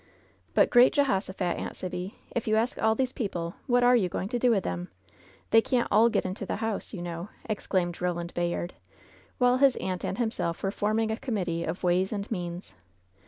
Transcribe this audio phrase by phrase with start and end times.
[0.55, 4.29] ''"But, great Jehosophat, Aunt Sibby, if you ask all these people, what are you going
[4.29, 4.89] to do with them?
[5.51, 8.73] They can't all get into the house, you know t" exclaimed Ro land Bayard,
[9.37, 12.73] while his aunt and himself were forming a committee of ways and means.